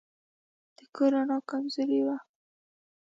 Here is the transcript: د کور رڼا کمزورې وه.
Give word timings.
د 0.77 0.79
کور 0.95 1.11
رڼا 1.15 1.37
کمزورې 1.49 1.99
وه. 2.05 2.17